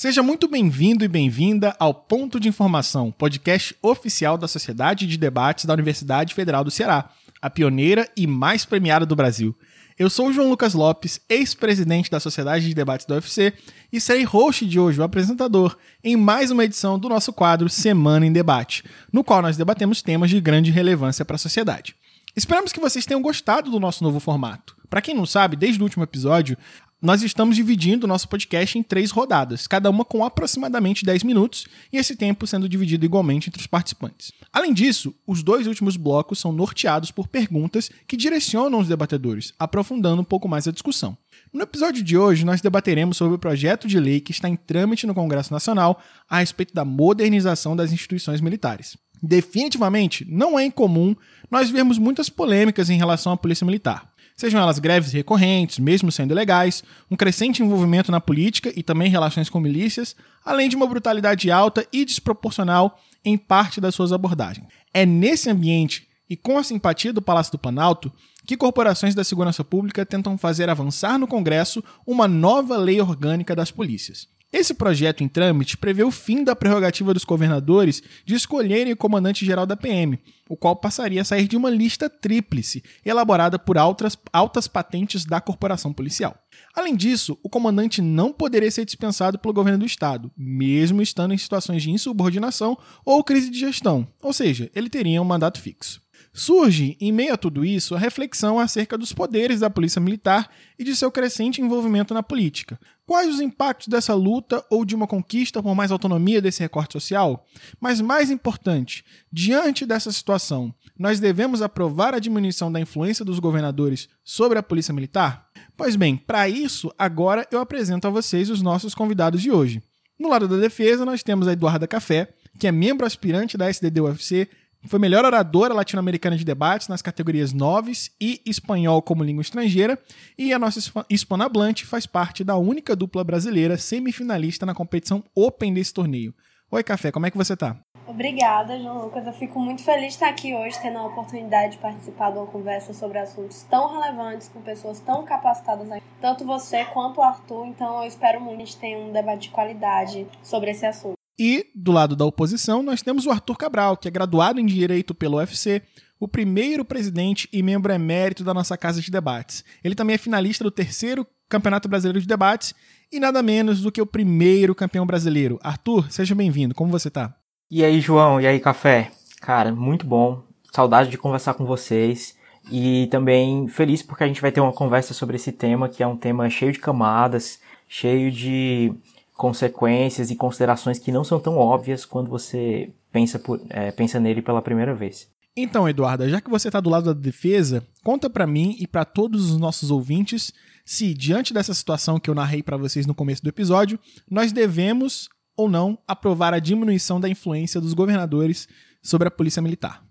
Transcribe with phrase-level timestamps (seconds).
[0.00, 5.66] Seja muito bem-vindo e bem-vinda ao Ponto de Informação, podcast oficial da Sociedade de Debates
[5.66, 9.54] da Universidade Federal do Ceará, a pioneira e mais premiada do Brasil.
[9.98, 13.52] Eu sou o João Lucas Lopes, ex-presidente da Sociedade de Debates da UFC,
[13.92, 18.24] e serei host de hoje, o apresentador, em mais uma edição do nosso quadro Semana
[18.24, 18.82] em Debate,
[19.12, 21.94] no qual nós debatemos temas de grande relevância para a sociedade.
[22.34, 24.74] Esperamos que vocês tenham gostado do nosso novo formato.
[24.88, 26.56] Para quem não sabe, desde o último episódio,
[27.02, 31.66] nós estamos dividindo o nosso podcast em três rodadas, cada uma com aproximadamente 10 minutos,
[31.90, 34.32] e esse tempo sendo dividido igualmente entre os participantes.
[34.52, 40.20] Além disso, os dois últimos blocos são norteados por perguntas que direcionam os debatedores, aprofundando
[40.20, 41.16] um pouco mais a discussão.
[41.50, 45.06] No episódio de hoje, nós debateremos sobre o projeto de lei que está em trâmite
[45.06, 48.98] no Congresso Nacional a respeito da modernização das instituições militares.
[49.22, 51.16] Definitivamente, não é incomum
[51.50, 54.09] nós vermos muitas polêmicas em relação à Polícia Militar
[54.40, 59.50] sejam elas greves recorrentes, mesmo sendo legais, um crescente envolvimento na política e também relações
[59.50, 64.66] com milícias, além de uma brutalidade alta e desproporcional em parte das suas abordagens.
[64.94, 68.10] É nesse ambiente e com a simpatia do Palácio do Planalto
[68.46, 73.70] que corporações da segurança pública tentam fazer avançar no Congresso uma nova lei orgânica das
[73.70, 74.26] polícias.
[74.52, 79.64] Esse projeto em trâmite prevê o fim da prerrogativa dos governadores de escolherem o comandante-geral
[79.64, 84.66] da PM, o qual passaria a sair de uma lista tríplice, elaborada por altas, altas
[84.66, 86.36] patentes da corporação policial.
[86.74, 91.38] Além disso, o comandante não poderia ser dispensado pelo governo do estado, mesmo estando em
[91.38, 96.02] situações de insubordinação ou crise de gestão, ou seja, ele teria um mandato fixo.
[96.32, 100.84] Surge, em meio a tudo isso, a reflexão acerca dos poderes da Polícia Militar e
[100.84, 102.78] de seu crescente envolvimento na política.
[103.04, 107.44] Quais os impactos dessa luta ou de uma conquista por mais autonomia desse recorte social?
[107.80, 114.08] Mas mais importante, diante dessa situação, nós devemos aprovar a diminuição da influência dos governadores
[114.22, 115.48] sobre a Polícia Militar?
[115.76, 119.82] Pois bem, para isso, agora eu apresento a vocês os nossos convidados de hoje.
[120.16, 122.28] No lado da defesa, nós temos a Eduarda Café,
[122.58, 124.48] que é membro aspirante da SDD-UFC,
[124.88, 129.98] foi melhor oradora latino-americana de debates nas categorias Noves e Espanhol como língua estrangeira.
[130.38, 135.92] E a nossa hispanohablante faz parte da única dupla brasileira semifinalista na competição Open desse
[135.92, 136.34] torneio.
[136.70, 137.76] Oi, Café, como é que você tá?
[138.06, 139.26] Obrigada, João Lucas.
[139.26, 142.46] Eu fico muito feliz de estar aqui hoje, tendo a oportunidade de participar de uma
[142.46, 145.88] conversa sobre assuntos tão relevantes, com pessoas tão capacitadas,
[146.20, 147.66] tanto você quanto o Arthur.
[147.66, 151.19] Então, eu espero muito que a gente tenha um debate de qualidade sobre esse assunto.
[151.42, 155.14] E do lado da oposição, nós temos o Arthur Cabral, que é graduado em Direito
[155.14, 155.80] pelo UFC,
[156.20, 159.64] o primeiro presidente e membro emérito da nossa Casa de Debates.
[159.82, 162.74] Ele também é finalista do terceiro Campeonato Brasileiro de Debates
[163.10, 165.58] e nada menos do que o primeiro campeão brasileiro.
[165.62, 166.74] Arthur, seja bem-vindo.
[166.74, 167.34] Como você tá?
[167.70, 168.38] E aí, João?
[168.38, 169.10] E aí, Café?
[169.40, 170.42] Cara, muito bom.
[170.70, 172.36] Saudade de conversar com vocês.
[172.70, 176.06] E também feliz porque a gente vai ter uma conversa sobre esse tema, que é
[176.06, 178.92] um tema cheio de camadas, cheio de
[179.40, 184.42] consequências e considerações que não são tão óbvias quando você pensa, por, é, pensa nele
[184.42, 185.30] pela primeira vez.
[185.56, 189.02] Então, Eduarda, já que você está do lado da defesa, conta para mim e para
[189.02, 190.52] todos os nossos ouvintes
[190.84, 193.98] se, diante dessa situação que eu narrei para vocês no começo do episódio,
[194.30, 198.68] nós devemos ou não aprovar a diminuição da influência dos governadores
[199.02, 200.04] sobre a polícia militar.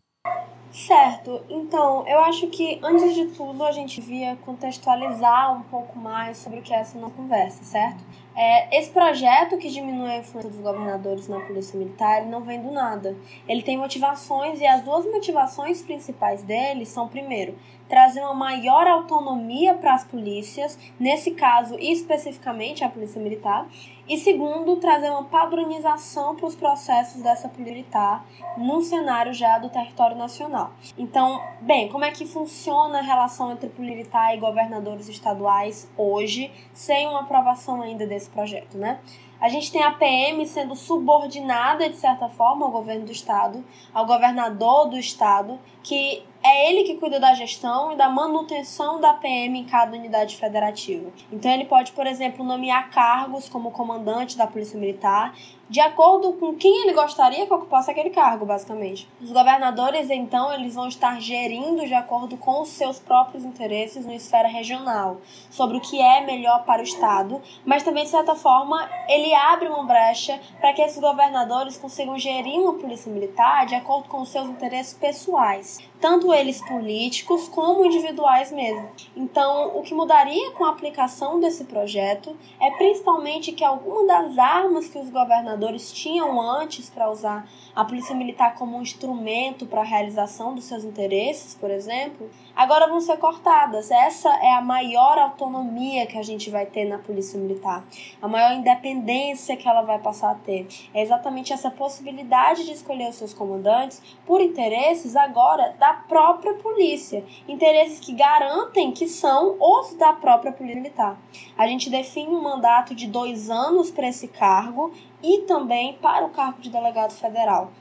[0.72, 6.38] Certo, então eu acho que antes de tudo a gente via contextualizar um pouco mais
[6.38, 8.04] sobre o que é essa nossa conversa, certo?
[8.42, 12.72] É, esse projeto que diminui a influência dos governadores na polícia militar não vem do
[12.72, 13.14] nada.
[13.46, 17.54] Ele tem motivações e as duas motivações principais dele são, primeiro,
[17.90, 23.68] trazer uma maior autonomia para as polícias, nesse caso especificamente a polícia militar,
[24.08, 28.26] e segundo, trazer uma padronização para os processos dessa polícia militar
[28.58, 30.72] num cenário já do território nacional.
[30.98, 36.52] Então, bem, como é que funciona a relação entre polícia militar e governadores estaduais hoje,
[36.74, 39.00] sem uma aprovação ainda desse projeto, né?
[39.42, 43.64] A gente tem a PM sendo subordinada, de certa forma, ao governo do estado,
[43.94, 49.14] ao governador do estado, que é ele que cuida da gestão e da manutenção da
[49.14, 51.12] PM em cada unidade federativa.
[51.32, 55.34] Então ele pode, por exemplo, nomear cargos como comandante da Polícia Militar,
[55.70, 59.08] de acordo com quem ele gostaria que ocupasse aquele cargo, basicamente.
[59.22, 64.16] Os governadores, então, eles vão estar gerindo de acordo com os seus próprios interesses na
[64.16, 65.18] esfera regional,
[65.52, 69.68] sobre o que é melhor para o estado, mas também de certa forma ele abre
[69.68, 74.30] uma brecha para que esses governadores consigam gerir uma polícia militar de acordo com os
[74.30, 75.78] seus interesses pessoais.
[76.00, 78.90] Tanto eles políticos como individuais mesmo.
[79.16, 84.88] Então, o que mudaria com a aplicação desse projeto é principalmente que algumas das armas
[84.88, 89.86] que os governadores tinham antes para usar a polícia militar como um instrumento para a
[89.86, 93.92] realização dos seus interesses, por exemplo, agora vão ser cortadas.
[93.92, 97.86] Essa é a maior autonomia que a gente vai ter na polícia militar,
[98.22, 100.68] a maior independência que ela vai passar a ter.
[100.94, 107.24] É exatamente essa possibilidade de escolher os seus comandantes por interesses agora da própria polícia,
[107.48, 111.18] interesses que garantem que são os da própria polícia militar.
[111.58, 116.30] A gente define um mandato de dois anos para esse cargo e também para o
[116.30, 117.72] cargo de delegado federal.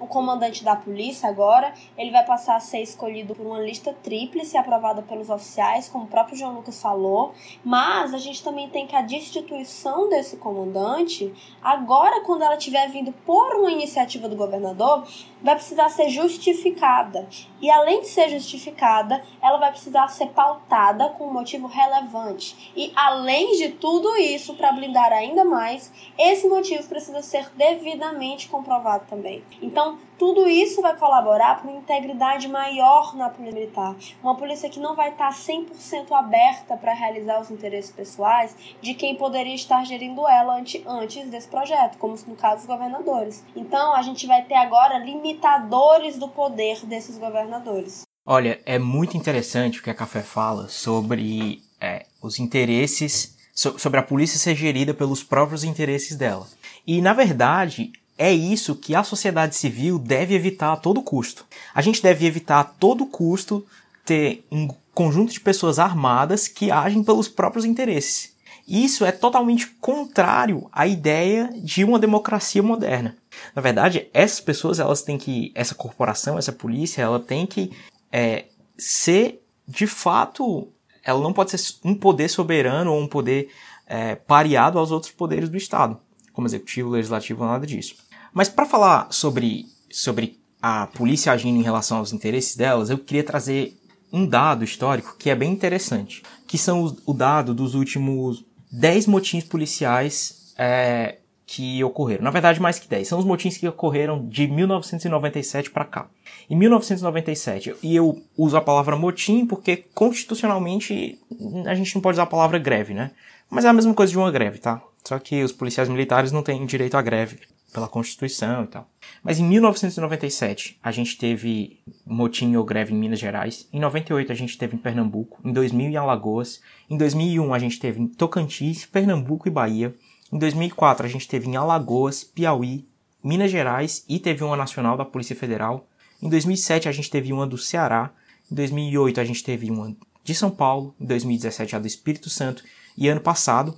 [0.00, 4.56] O comandante da polícia agora, ele vai passar a ser escolhido por uma lista tríplice
[4.56, 7.34] aprovada pelos oficiais, como o próprio João Lucas falou,
[7.64, 13.10] mas a gente também tem que a destituição desse comandante, agora quando ela tiver vindo
[13.26, 15.04] por uma iniciativa do governador,
[15.42, 17.28] vai precisar ser justificada.
[17.60, 22.72] E além de ser justificada, ela vai precisar ser pautada com um motivo relevante.
[22.76, 29.06] E além de tudo isso, para blindar ainda mais, esse motivo precisa ser devidamente comprovado
[29.08, 29.42] também.
[29.62, 33.96] Então, tudo isso vai colaborar para uma integridade maior na polícia militar.
[34.22, 39.14] Uma polícia que não vai estar 100% aberta para realizar os interesses pessoais de quem
[39.14, 43.44] poderia estar gerindo ela antes desse projeto, como no caso dos governadores.
[43.54, 48.02] Então, a gente vai ter agora limitadores do poder desses governadores.
[48.26, 54.02] Olha, é muito interessante o que a Café fala sobre é, os interesses, sobre a
[54.02, 56.46] polícia ser gerida pelos próprios interesses dela.
[56.86, 61.46] E, na verdade, é isso que a sociedade civil deve evitar a todo custo.
[61.72, 63.64] A gente deve evitar a todo custo
[64.04, 68.36] ter um conjunto de pessoas armadas que agem pelos próprios interesses.
[68.66, 73.16] Isso é totalmente contrário à ideia de uma democracia moderna.
[73.54, 77.70] Na verdade, essas pessoas, elas têm que, essa corporação, essa polícia, ela tem que
[78.12, 80.68] é, ser, de fato,
[81.02, 83.48] ela não pode ser um poder soberano ou um poder
[83.86, 85.98] é, pareado aos outros poderes do Estado,
[86.32, 88.07] como executivo, legislativo, nada disso.
[88.32, 93.24] Mas para falar sobre, sobre a polícia agindo em relação aos interesses delas, eu queria
[93.24, 93.76] trazer
[94.12, 99.44] um dado histórico que é bem interessante, que são o, dado dos últimos 10 motins
[99.44, 102.24] policiais é, que ocorreram.
[102.24, 103.06] Na verdade, mais que 10.
[103.08, 106.08] São os motins que ocorreram de 1997 para cá.
[106.48, 111.18] Em 1997, e eu uso a palavra motim porque constitucionalmente
[111.66, 113.10] a gente não pode usar a palavra greve, né?
[113.50, 114.82] Mas é a mesma coisa de uma greve, tá?
[115.04, 117.38] Só que os policiais militares não têm direito à greve
[117.72, 118.90] pela Constituição e tal.
[119.22, 124.34] Mas em 1997 a gente teve motim ou greve em Minas Gerais, em 98 a
[124.34, 128.86] gente teve em Pernambuco, em 2000 em Alagoas, em 2001 a gente teve em Tocantins,
[128.86, 129.94] Pernambuco e Bahia,
[130.32, 132.86] em 2004 a gente teve em Alagoas, Piauí,
[133.22, 135.88] Minas Gerais e teve uma nacional da Polícia Federal.
[136.22, 138.10] Em 2007 a gente teve uma do Ceará,
[138.50, 139.94] em 2008 a gente teve uma
[140.24, 142.62] de São Paulo, em 2017 a do Espírito Santo.
[142.96, 143.74] E ano passado,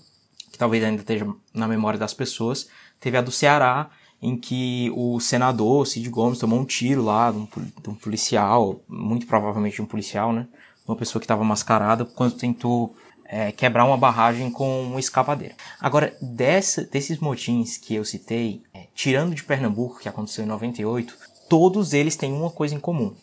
[0.51, 2.69] que talvez ainda esteja na memória das pessoas,
[3.01, 3.91] Teve a do Ceará,
[4.23, 7.49] em que o senador Cid Gomes tomou um tiro lá de um,
[7.83, 10.47] de um policial, muito provavelmente um policial, né?
[10.87, 12.95] Uma pessoa que estava mascarada quando tentou
[13.25, 15.55] é, quebrar uma barragem com uma escavadeira.
[15.81, 21.17] Agora, dessa, desses motins que eu citei, é, tirando de Pernambuco, que aconteceu em 98,
[21.49, 23.15] todos eles têm uma coisa em comum.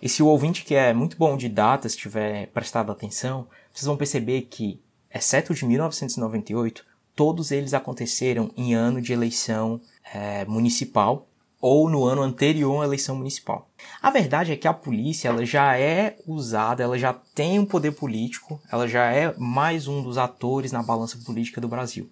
[0.00, 3.96] E se o ouvinte que é muito bom de datas tiver prestado atenção, vocês vão
[3.96, 4.80] perceber que,
[5.12, 6.84] exceto de 1998,
[7.16, 9.80] todos eles aconteceram em ano de eleição
[10.14, 11.26] é, municipal
[11.58, 13.68] ou no ano anterior à eleição municipal.
[14.02, 17.92] A verdade é que a polícia ela já é usada, ela já tem um poder
[17.92, 22.08] político, ela já é mais um dos atores na balança política do Brasil.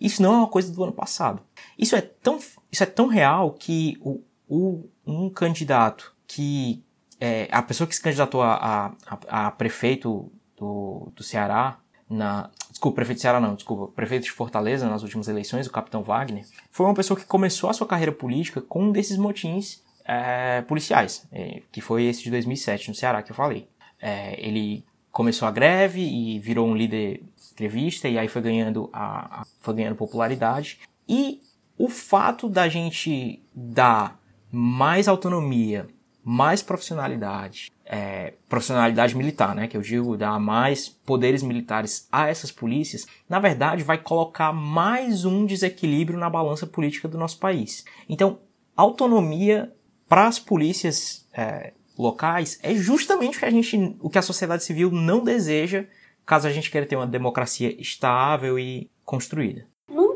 [0.00, 1.42] Isso não é uma coisa do ano passado.
[1.76, 2.38] Isso é tão,
[2.70, 6.82] isso é tão real que o, o um candidato que
[7.20, 11.78] é, a pessoa que se candidatou a, a, a prefeito do, do Ceará
[12.14, 13.92] na Desculpa, prefeito de Ceará não, desculpa.
[13.92, 17.72] Prefeito de Fortaleza nas últimas eleições, o capitão Wagner, foi uma pessoa que começou a
[17.72, 22.88] sua carreira política com um desses motins é, policiais, é, que foi esse de 2007
[22.88, 23.68] no Ceará que eu falei.
[24.02, 29.42] É, ele começou a greve e virou um líder entrevista e aí foi ganhando, a,
[29.42, 30.80] a, foi ganhando popularidade.
[31.08, 31.40] E
[31.78, 35.86] o fato da gente dar mais autonomia,
[36.24, 42.50] mais profissionalidade é, profissionalidade militar, né, que eu digo dar mais poderes militares a essas
[42.50, 47.84] polícias, na verdade vai colocar mais um desequilíbrio na balança política do nosso país.
[48.08, 48.38] Então,
[48.76, 49.72] autonomia
[50.08, 54.64] para as polícias é, locais é justamente o que a gente, o que a sociedade
[54.64, 55.84] civil não deseja,
[56.24, 59.66] caso a gente queira ter uma democracia estável e construída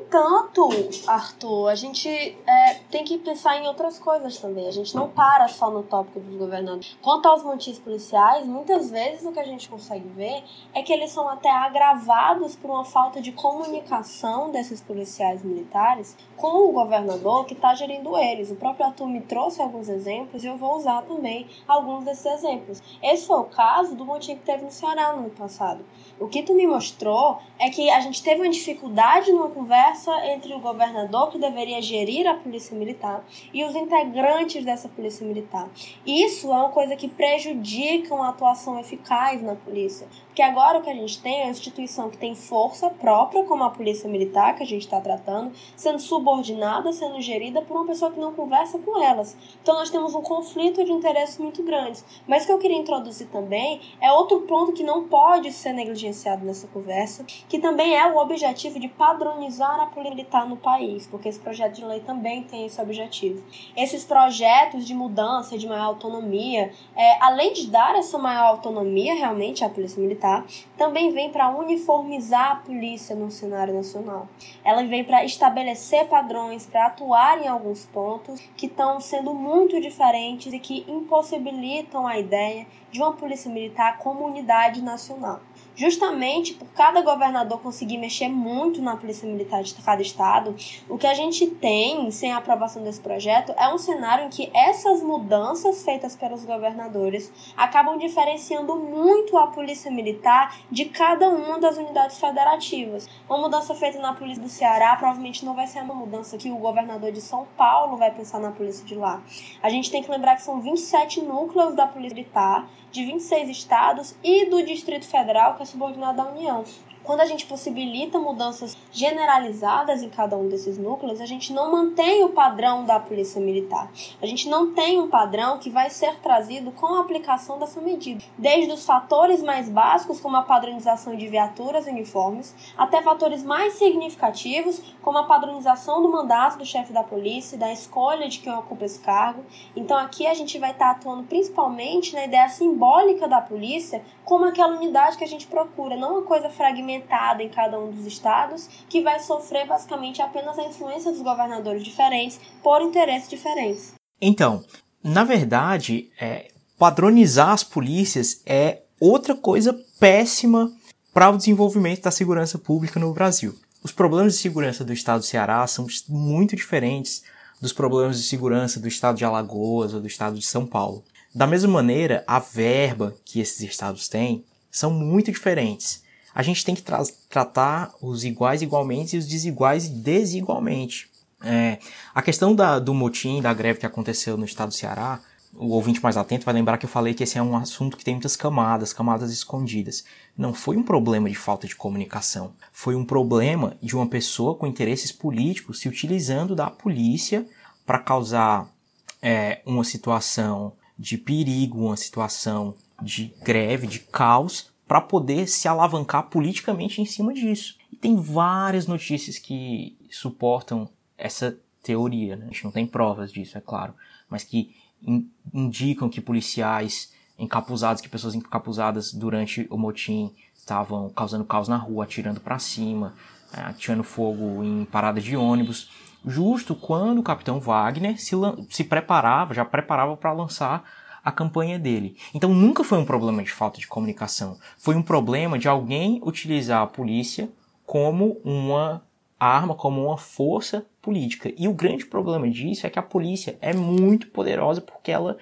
[0.08, 0.70] entanto,
[1.06, 4.66] Arthur, a gente é, tem que pensar em outras coisas também.
[4.66, 6.96] A gente não para só no tópico dos governantes.
[7.02, 10.42] Quanto aos motivos policiais, muitas vezes o que a gente consegue ver
[10.74, 16.68] é que eles são até agravados por uma falta de comunicação desses policiais militares com
[16.68, 18.50] o governador que está gerindo eles.
[18.50, 22.82] O próprio Arthur me trouxe alguns exemplos e eu vou usar também alguns desses exemplos.
[23.02, 25.84] Esse foi o caso do motim que teve no Ceará no ano passado.
[26.18, 30.54] O que tu me mostrou é que a gente teve uma dificuldade numa conversa entre
[30.54, 35.68] o governador, que deveria gerir a polícia militar, e os integrantes dessa polícia militar.
[36.06, 40.06] Isso é uma coisa que prejudica uma atuação eficaz na polícia.
[40.38, 43.64] Porque agora o que a gente tem é uma instituição que tem força própria, como
[43.64, 48.12] a polícia militar, que a gente está tratando, sendo subordinada, sendo gerida por uma pessoa
[48.12, 49.36] que não conversa com elas.
[49.60, 52.04] Então nós temos um conflito de interesses muito grandes.
[52.24, 56.46] Mas o que eu queria introduzir também é outro ponto que não pode ser negligenciado
[56.46, 61.28] nessa conversa, que também é o objetivo de padronizar a polícia militar no país, porque
[61.28, 63.42] esse projeto de lei também tem esse objetivo.
[63.76, 69.64] Esses projetos de mudança, de maior autonomia, é, além de dar essa maior autonomia realmente
[69.64, 70.44] à polícia militar, Tá?
[70.76, 74.28] também vem para uniformizar a polícia no cenário nacional.
[74.62, 80.52] Ela vem para estabelecer padrões, para atuar em alguns pontos que estão sendo muito diferentes
[80.52, 85.40] e que impossibilitam a ideia de uma polícia militar como unidade nacional
[85.78, 90.56] justamente por cada governador conseguir mexer muito na polícia militar de cada estado,
[90.88, 94.50] o que a gente tem sem a aprovação desse projeto é um cenário em que
[94.52, 101.76] essas mudanças feitas pelos governadores acabam diferenciando muito a polícia militar de cada uma das
[101.76, 103.08] unidades federativas.
[103.28, 106.56] Uma mudança feita na polícia do Ceará provavelmente não vai ser uma mudança que o
[106.56, 109.22] governador de São Paulo vai pensar na polícia de lá.
[109.62, 114.14] A gente tem que lembrar que são 27 núcleos da polícia militar de 26 estados
[114.22, 116.64] e do Distrito Federal, que é subordinado à União.
[117.08, 122.22] Quando a gente possibilita mudanças generalizadas em cada um desses núcleos, a gente não mantém
[122.22, 123.90] o padrão da polícia militar.
[124.20, 128.22] A gente não tem um padrão que vai ser trazido com a aplicação dessa medida.
[128.36, 133.72] Desde os fatores mais básicos, como a padronização de viaturas e uniformes, até fatores mais
[133.78, 138.52] significativos, como a padronização do mandato do chefe da polícia e da escolha de quem
[138.52, 139.46] ocupa esse cargo.
[139.74, 144.76] Então aqui a gente vai estar atuando principalmente na ideia simbólica da polícia como aquela
[144.76, 146.97] unidade que a gente procura, não uma coisa fragmentada
[147.42, 152.40] em cada um dos estados, que vai sofrer basicamente apenas a influência dos governadores diferentes
[152.62, 153.94] por interesses diferentes.
[154.20, 154.64] Então,
[155.02, 160.72] na verdade, é, padronizar as polícias é outra coisa péssima
[161.12, 163.54] para o desenvolvimento da segurança pública no Brasil.
[163.82, 167.22] Os problemas de segurança do estado do Ceará são muito diferentes
[167.60, 171.04] dos problemas de segurança do estado de Alagoas ou do estado de São Paulo.
[171.34, 176.02] Da mesma maneira, a verba que esses estados têm são muito diferentes.
[176.38, 181.10] A gente tem que tra tratar os iguais igualmente e os desiguais desigualmente.
[181.42, 181.78] É,
[182.14, 185.20] a questão da, do motim, da greve que aconteceu no estado do Ceará,
[185.52, 188.04] o ouvinte mais atento vai lembrar que eu falei que esse é um assunto que
[188.04, 190.04] tem muitas camadas, camadas escondidas.
[190.36, 192.52] Não foi um problema de falta de comunicação.
[192.70, 197.44] Foi um problema de uma pessoa com interesses políticos se utilizando da polícia
[197.84, 198.72] para causar
[199.20, 206.24] é, uma situação de perigo, uma situação de greve, de caos, para poder se alavancar
[206.24, 207.76] politicamente em cima disso.
[207.92, 212.46] E tem várias notícias que suportam essa teoria, né?
[212.46, 213.94] a gente não tem provas disso, é claro,
[214.28, 221.44] mas que in indicam que policiais encapuzados, que pessoas encapuzadas durante o motim estavam causando
[221.44, 223.14] caos na rua, atirando para cima,
[223.52, 225.88] é, atirando fogo em paradas de ônibus
[226.26, 228.34] justo quando o capitão Wagner se,
[228.70, 230.84] se preparava, já preparava para lançar
[231.28, 232.16] a campanha dele.
[232.34, 236.82] Então nunca foi um problema de falta de comunicação, foi um problema de alguém utilizar
[236.82, 237.50] a polícia
[237.84, 239.02] como uma
[239.38, 241.52] arma, como uma força política.
[241.56, 245.36] E o grande problema disso é que a polícia é muito poderosa porque ela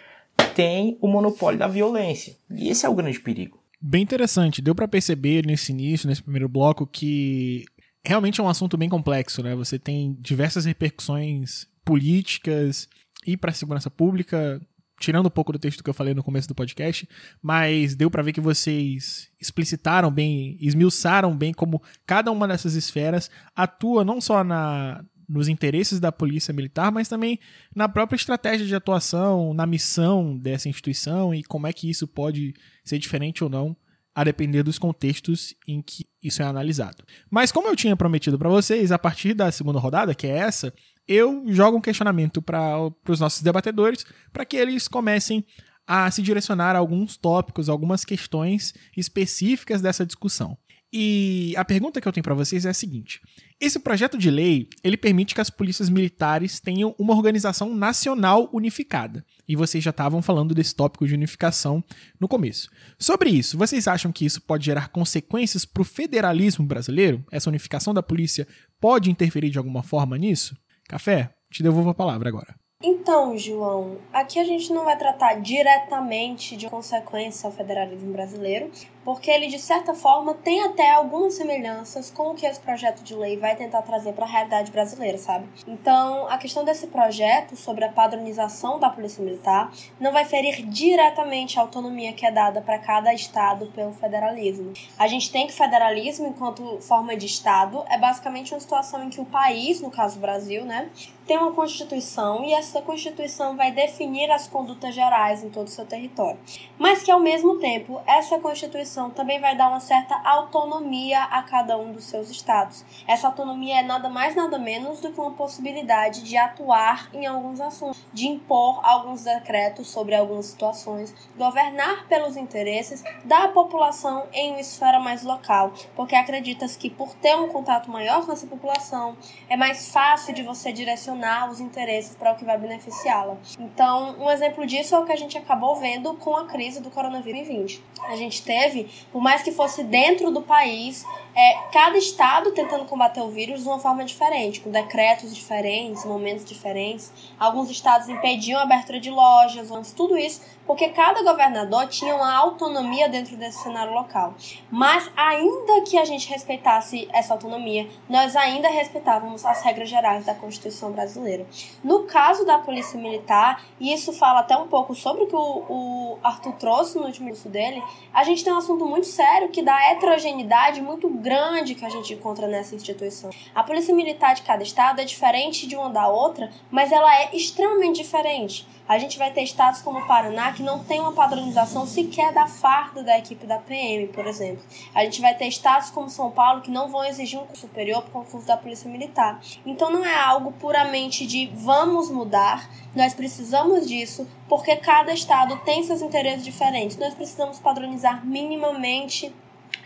[0.57, 2.37] tem o monopólio da violência.
[2.51, 3.59] E esse é o grande perigo.
[3.81, 4.61] Bem interessante.
[4.61, 7.65] Deu para perceber nesse início, nesse primeiro bloco, que
[8.05, 9.55] realmente é um assunto bem complexo, né?
[9.55, 12.89] Você tem diversas repercussões políticas
[13.25, 14.61] e para a segurança pública,
[14.99, 17.09] tirando um pouco do texto que eu falei no começo do podcast,
[17.43, 23.31] mas deu para ver que vocês explicitaram bem, esmiuçaram bem como cada uma dessas esferas
[23.55, 27.41] atua não só na nos interesses da polícia militar, mas também
[27.75, 32.55] na própria estratégia de atuação, na missão dessa instituição e como é que isso pode
[32.85, 33.77] ser diferente ou não
[34.17, 37.05] a depender dos contextos em que isso é analisado.
[37.31, 40.73] Mas como eu tinha prometido para vocês, a partir da segunda rodada, que é essa,
[41.07, 45.45] eu jogo um questionamento para os nossos debatedores, para que eles comecem
[45.87, 50.57] a se direcionar a alguns tópicos, algumas questões específicas dessa discussão.
[50.93, 53.21] E a pergunta que eu tenho para vocês é a seguinte:
[53.61, 59.25] esse projeto de lei, ele permite que as polícias militares tenham uma organização nacional unificada.
[59.49, 61.83] E vocês já estavam falando desse tópico de unificação
[62.21, 62.71] no começo.
[62.99, 67.25] Sobre isso, vocês acham que isso pode gerar consequências para o federalismo brasileiro?
[67.31, 68.47] Essa unificação da polícia
[68.81, 70.57] pode interferir de alguma forma nisso?
[70.89, 72.55] Café, te devolvo a palavra agora.
[72.83, 78.71] Então, João, aqui a gente não vai tratar diretamente de consequência ao federalismo brasileiro,
[79.07, 83.15] porque ele de certa forma tem até algumas semelhanças com o que esse projeto de
[83.15, 85.47] lei vai tentar trazer para a realidade brasileira, sabe?
[85.65, 91.57] Então, a questão desse projeto sobre a padronização da Polícia Militar não vai ferir diretamente
[91.57, 94.73] a autonomia que é dada para cada estado pelo federalismo.
[94.99, 99.21] A gente tem que federalismo, enquanto forma de estado, é basicamente uma situação em que
[99.21, 100.91] o país, no caso o Brasil, né,
[101.27, 105.85] tem uma constituição e essa constituição vai definir as condutas gerais em todo o seu
[105.85, 106.39] território.
[106.79, 111.43] Mas que ao mesmo tempo, essa constituição Constituição também vai dar uma certa autonomia a
[111.43, 112.85] cada um dos seus estados.
[113.07, 117.61] Essa autonomia é nada mais nada menos do que uma possibilidade de atuar em alguns
[117.61, 124.61] assuntos, de impor alguns decretos sobre algumas situações, governar pelos interesses da população em uma
[124.61, 129.17] esfera mais local, porque acreditas que por ter um contato maior com essa população,
[129.49, 133.37] é mais fácil de você direcionar os interesses para o que vai beneficiá-la.
[133.59, 136.91] Então, um exemplo disso é o que a gente acabou vendo com a crise do
[136.91, 137.83] coronavírus 2020.
[138.09, 143.21] A gente teve por mais que fosse dentro do país, é, cada estado tentando combater
[143.21, 147.13] o vírus de uma forma diferente, com decretos diferentes, momentos diferentes.
[147.39, 153.09] Alguns estados impediam a abertura de lojas, tudo isso porque cada governador tinha uma autonomia
[153.09, 154.35] dentro desse cenário local.
[154.71, 160.35] Mas ainda que a gente respeitasse essa autonomia, nós ainda respeitávamos as regras gerais da
[160.35, 161.47] Constituição brasileira.
[161.85, 165.65] No caso da Polícia Militar, e isso fala até um pouco sobre o que o,
[165.69, 169.63] o Arthur trouxe no último discurso dele, a gente tem um assunto muito sério que
[169.63, 173.31] dá heterogeneidade muito grande que a gente encontra nessa instituição.
[173.55, 177.35] A Polícia Militar de cada estado é diferente de uma da outra, mas ela é
[177.35, 178.67] extremamente diferente.
[178.89, 182.47] A gente vai ter estados como o Paraná que não tem uma padronização sequer da
[182.47, 184.63] farda da equipe da PM, por exemplo.
[184.95, 188.03] A gente vai ter estados como São Paulo que não vão exigir um curso superior
[188.03, 189.41] para o concurso da Polícia Militar.
[189.65, 195.83] Então não é algo puramente de vamos mudar, nós precisamos disso porque cada estado tem
[195.83, 196.97] seus interesses diferentes.
[196.97, 199.35] Nós precisamos padronizar minimamente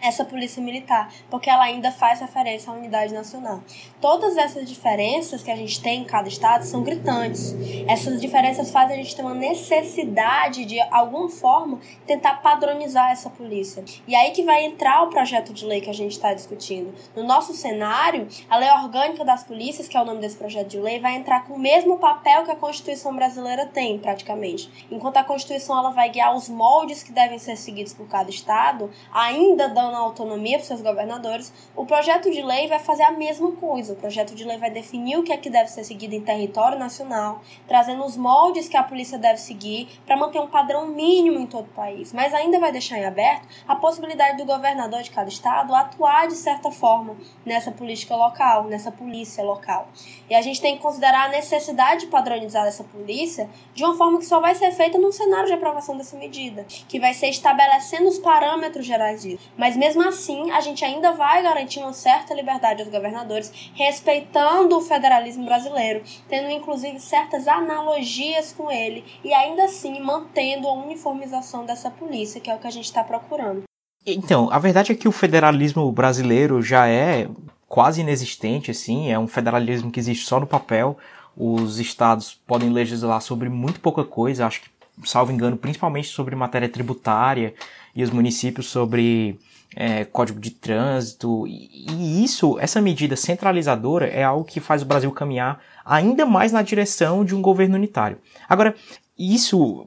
[0.02, 3.60] essa polícia militar, porque ela ainda faz referência à unidade nacional.
[4.00, 7.54] Todas essas diferenças que a gente tem em cada estado são gritantes.
[7.86, 13.84] Essas diferenças fazem a gente ter uma necessidade de alguma forma tentar padronizar essa polícia.
[14.06, 16.94] E aí que vai entrar o projeto de lei que a gente está discutindo.
[17.14, 20.78] No nosso cenário, a lei orgânica das polícias, que é o nome desse projeto de
[20.78, 24.86] lei, vai entrar com o mesmo papel que a Constituição brasileira tem, praticamente.
[24.90, 28.90] Enquanto a Constituição ela vai guiar os moldes que devem ser seguidos por cada estado,
[29.12, 33.52] ainda dando dando autonomia para seus governadores, o projeto de lei vai fazer a mesma
[33.52, 33.92] coisa.
[33.92, 36.78] O projeto de lei vai definir o que é que deve ser seguido em território
[36.78, 41.46] nacional, trazendo os moldes que a polícia deve seguir para manter um padrão mínimo em
[41.46, 45.28] todo o país, mas ainda vai deixar em aberto a possibilidade do governador de cada
[45.28, 49.88] estado atuar de certa forma nessa política local, nessa polícia local.
[50.28, 54.18] E a gente tem que considerar a necessidade de padronizar essa polícia de uma forma
[54.18, 58.08] que só vai ser feita num cenário de aprovação dessa medida, que vai ser estabelecendo
[58.08, 59.50] os parâmetros gerais disso.
[59.56, 64.82] Mas mesmo assim, a gente ainda vai garantir uma certa liberdade aos governadores, respeitando o
[64.82, 71.90] federalismo brasileiro, tendo inclusive certas analogias com ele e ainda assim mantendo a uniformização dessa
[71.90, 73.62] polícia, que é o que a gente está procurando.
[74.04, 77.26] Então, a verdade é que o federalismo brasileiro já é
[77.66, 80.98] quase inexistente, assim, é um federalismo que existe só no papel.
[81.34, 84.68] Os estados podem legislar sobre muito pouca coisa, acho que,
[85.04, 87.54] salvo engano, principalmente sobre matéria tributária,
[87.94, 89.38] e os municípios sobre
[89.74, 95.10] é, código de trânsito, e, isso, essa medida centralizadora é algo que faz o Brasil
[95.12, 98.18] caminhar ainda mais na direção de um governo unitário.
[98.48, 98.74] Agora,
[99.18, 99.86] isso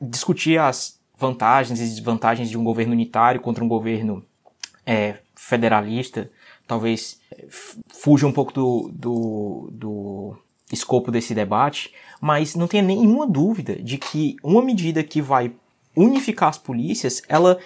[0.00, 4.24] discutir as vantagens e desvantagens de um governo unitário contra um governo
[4.84, 6.30] é, federalista,
[6.66, 7.20] talvez
[7.88, 10.36] fuja um pouco do, do, do
[10.72, 15.52] escopo desse debate, mas não tenha nenhuma dúvida de que uma medida que vai
[15.94, 17.58] unificar as polícias, ela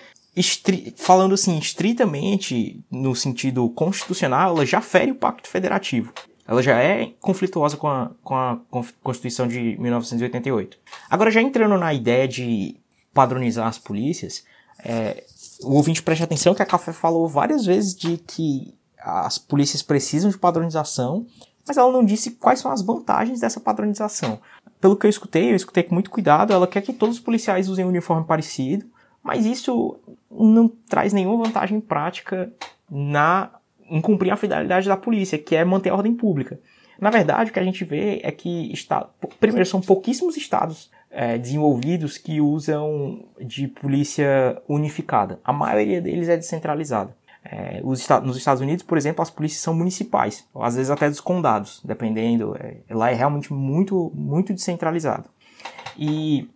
[0.96, 6.12] falando assim, estritamente no sentido constitucional, ela já fere o Pacto Federativo.
[6.46, 8.58] Ela já é conflituosa com a, com a
[9.02, 10.78] Constituição de 1988.
[11.10, 12.76] Agora, já entrando na ideia de
[13.12, 14.44] padronizar as polícias,
[14.84, 15.24] é,
[15.62, 20.30] o ouvinte preste atenção que a Café falou várias vezes de que as polícias precisam
[20.30, 21.26] de padronização,
[21.66, 24.38] mas ela não disse quais são as vantagens dessa padronização.
[24.80, 27.68] Pelo que eu escutei, eu escutei com muito cuidado, ela quer que todos os policiais
[27.68, 28.86] usem um uniforme parecido,
[29.26, 29.98] mas isso
[30.30, 32.52] não traz nenhuma vantagem prática
[32.88, 33.50] na
[33.88, 36.58] em cumprir a finalidade da polícia, que é manter a ordem pública.
[37.00, 39.08] Na verdade, o que a gente vê é que está,
[39.38, 45.38] primeiro são pouquíssimos estados é, desenvolvidos que usam de polícia unificada.
[45.44, 47.14] A maioria deles é descentralizada.
[47.44, 51.08] É, os, nos Estados Unidos, por exemplo, as polícias são municipais, ou às vezes até
[51.08, 52.56] dos condados, dependendo.
[52.58, 55.28] É, lá é realmente muito, muito descentralizado.
[55.96, 56.48] E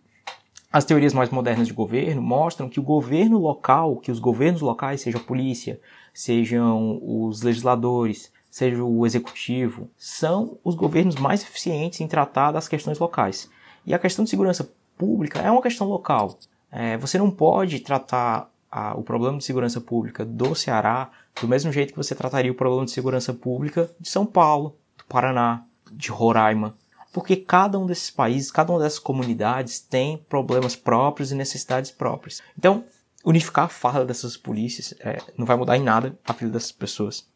[0.71, 5.01] as teorias mais modernas de governo mostram que o governo local, que os governos locais,
[5.01, 5.79] seja a polícia,
[6.13, 12.99] sejam os legisladores, seja o executivo, são os governos mais eficientes em tratar das questões
[12.99, 13.49] locais.
[13.85, 16.37] E a questão de segurança pública é uma questão local.
[16.71, 21.09] É, você não pode tratar a, o problema de segurança pública do Ceará
[21.41, 25.03] do mesmo jeito que você trataria o problema de segurança pública de São Paulo, do
[25.05, 26.73] Paraná, de Roraima.
[27.11, 32.41] Porque cada um desses países, cada uma dessas comunidades tem problemas próprios e necessidades próprias.
[32.57, 32.85] Então,
[33.23, 37.27] unificar a farda dessas polícias é, não vai mudar em nada a vida dessas pessoas.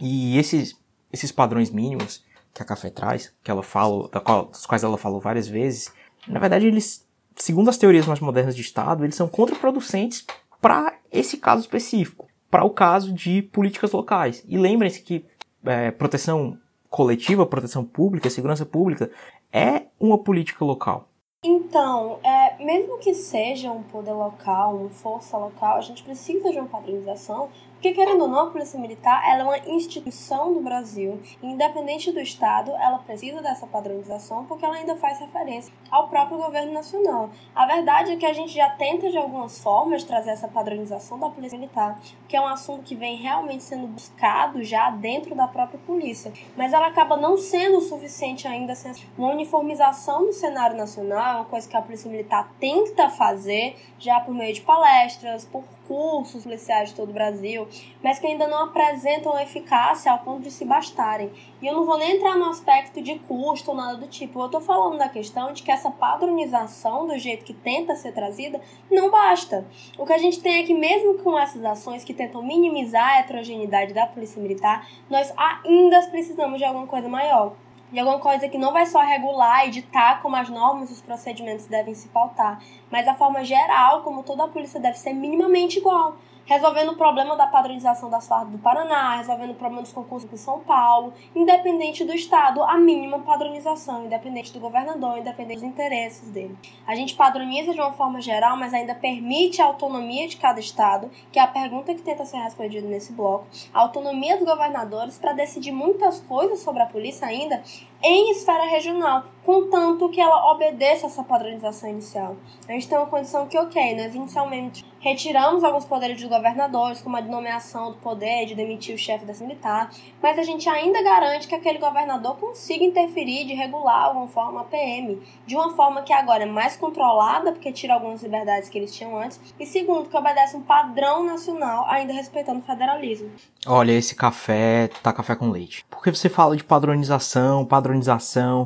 [0.00, 0.76] E esses,
[1.12, 4.98] esses padrões mínimos que a Café traz, que ela fala, da qual, dos quais ela
[4.98, 5.92] falou várias vezes,
[6.26, 10.24] na verdade eles, segundo as teorias mais modernas de Estado, eles são contraproducentes
[10.60, 14.44] para esse caso específico, para o caso de políticas locais.
[14.48, 15.24] E lembrem-se que
[15.64, 16.58] é, proteção
[16.94, 19.10] coletiva, proteção pública, segurança pública
[19.52, 21.08] é uma política local.
[21.42, 26.58] Então, é, mesmo que seja um poder local, uma força local, a gente precisa de
[26.58, 27.50] uma padronização
[27.84, 31.20] porque, querendo ou não, a Polícia Militar ela é uma instituição do Brasil.
[31.42, 36.72] Independente do Estado, ela precisa dessa padronização porque ela ainda faz referência ao próprio governo
[36.72, 37.28] nacional.
[37.54, 41.28] A verdade é que a gente já tenta, de algumas formas, trazer essa padronização da
[41.28, 45.78] Polícia Militar, que é um assunto que vem realmente sendo buscado já dentro da própria
[45.80, 46.32] polícia.
[46.56, 48.72] Mas ela acaba não sendo o suficiente ainda.
[48.72, 53.76] Assim, uma uniformização no cenário nacional é uma coisa que a Polícia Militar tenta fazer
[53.98, 57.66] já por meio de palestras, por cursos policiais de todo o Brasil,
[58.02, 61.30] mas que ainda não apresentam eficácia ao ponto de se bastarem.
[61.60, 64.40] E eu não vou nem entrar no aspecto de custo ou nada do tipo.
[64.40, 68.60] Eu estou falando da questão de que essa padronização do jeito que tenta ser trazida
[68.90, 69.66] não basta.
[69.98, 73.18] O que a gente tem é que mesmo com essas ações que tentam minimizar a
[73.20, 77.54] heterogeneidade da polícia militar, nós ainda precisamos de alguma coisa maior
[77.92, 81.00] de alguma coisa que não vai só regular e ditar como as normas e os
[81.00, 85.78] procedimentos devem se pautar, mas a forma geral como toda a polícia deve ser minimamente
[85.78, 90.30] igual resolvendo o problema da padronização das fardas do Paraná, resolvendo o problema dos concursos
[90.32, 96.30] em São Paulo, independente do Estado, a mínima padronização, independente do governador, independente dos interesses
[96.30, 96.56] dele.
[96.86, 101.10] A gente padroniza de uma forma geral, mas ainda permite a autonomia de cada Estado,
[101.32, 105.32] que é a pergunta que tenta ser respondida nesse bloco, a autonomia dos governadores para
[105.32, 107.62] decidir muitas coisas sobre a polícia ainda
[108.06, 112.36] em esfera regional, contanto que ela obedeça essa padronização inicial.
[112.68, 117.16] A gente tem uma condição que, ok, nós inicialmente retiramos alguns poderes dos governadores, como
[117.16, 119.90] a de nomeação do poder, de demitir o chefe da militar,
[120.22, 124.64] mas a gente ainda garante que aquele governador consiga interferir, de regular alguma forma a
[124.64, 128.94] PM, de uma forma que agora é mais controlada, porque tira algumas liberdades que eles
[128.94, 133.30] tinham antes, e segundo, que obedece um padrão nacional, ainda respeitando o federalismo.
[133.66, 135.84] Olha, esse café tá café com leite.
[135.90, 137.93] Porque você fala de padronização, padronização,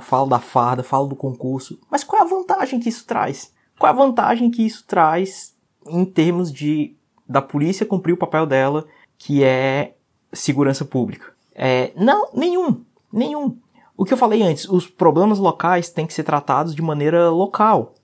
[0.00, 3.52] fala da farda, fala do concurso, mas qual é a vantagem que isso traz?
[3.78, 5.54] Qual é a vantagem que isso traz
[5.86, 6.96] em termos de
[7.28, 8.86] da polícia cumprir o papel dela,
[9.18, 9.94] que é
[10.32, 11.32] segurança pública.
[11.54, 13.56] É, não, nenhum, nenhum.
[13.96, 17.94] O que eu falei antes, os problemas locais têm que ser tratados de maneira local.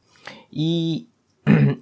[0.53, 1.09] E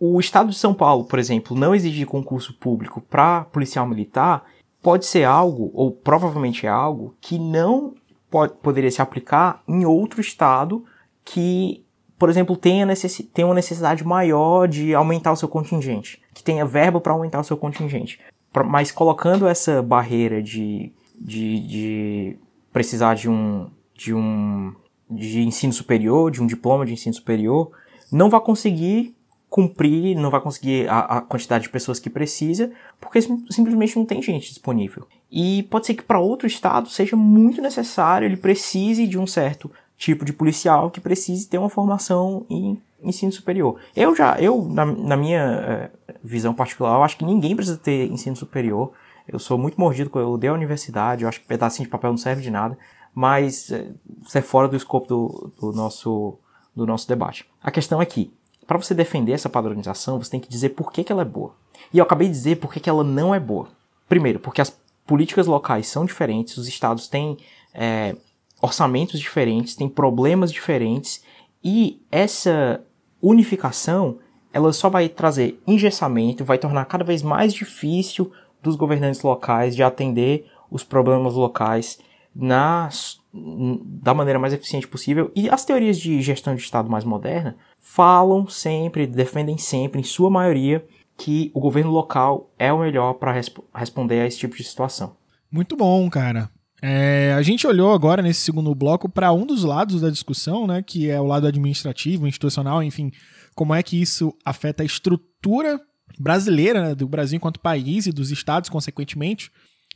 [0.00, 4.44] o Estado de São Paulo, por exemplo, não exigir concurso público para policial militar
[4.82, 7.94] pode ser algo, ou provavelmente é algo, que não
[8.36, 10.84] pode, poderia se aplicar em outro estado
[11.24, 11.82] que
[12.18, 16.64] por exemplo, tenha, necessi tem uma necessidade maior de aumentar o seu contingente, que tenha
[16.64, 18.20] verba para aumentar o seu contingente.
[18.66, 22.38] Mas colocando essa barreira de, de, de
[22.72, 24.74] precisar de um, de um
[25.10, 27.70] de ensino superior, de um diploma de ensino superior,
[28.10, 29.15] não vai conseguir
[29.56, 34.20] cumprir, não vai conseguir a, a quantidade de pessoas que precisa, porque simplesmente não tem
[34.20, 35.08] gente disponível.
[35.32, 39.70] E pode ser que para outro estado seja muito necessário, ele precise de um certo
[39.96, 43.80] tipo de policial que precise ter uma formação em ensino superior.
[43.96, 45.90] Eu já, eu, na, na minha é,
[46.22, 48.92] visão particular, eu acho que ninguém precisa ter ensino superior.
[49.26, 52.10] Eu sou muito mordido com eu odeio a universidade, eu acho que pedacinho de papel
[52.10, 52.76] não serve de nada,
[53.14, 53.90] mas é,
[54.22, 56.38] isso é fora do escopo do, do, nosso,
[56.74, 57.48] do nosso debate.
[57.62, 58.30] A questão é que,
[58.66, 61.54] para você defender essa padronização, você tem que dizer por que, que ela é boa.
[61.92, 63.68] E eu acabei de dizer por que, que ela não é boa.
[64.08, 64.76] Primeiro, porque as
[65.06, 67.38] políticas locais são diferentes, os estados têm
[67.72, 68.16] é,
[68.60, 71.22] orçamentos diferentes, têm problemas diferentes
[71.62, 72.80] e essa
[73.22, 74.18] unificação
[74.52, 79.82] ela só vai trazer engessamento, vai tornar cada vez mais difícil dos governantes locais de
[79.82, 81.98] atender os problemas locais
[82.38, 85.32] nas, da maneira mais eficiente possível.
[85.34, 90.28] E as teorias de gestão de Estado mais moderna falam sempre, defendem sempre, em sua
[90.28, 90.84] maioria,
[91.16, 95.16] que o governo local é o melhor para resp responder a esse tipo de situação.
[95.50, 96.50] Muito bom, cara.
[96.82, 100.82] É, a gente olhou agora nesse segundo bloco para um dos lados da discussão, né,
[100.82, 103.10] que é o lado administrativo, institucional, enfim,
[103.54, 105.80] como é que isso afeta a estrutura
[106.18, 109.50] brasileira né, do Brasil enquanto país e dos estados, consequentemente.